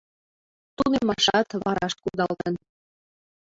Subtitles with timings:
[0.77, 2.53] Тунемашат вараш кодалтын.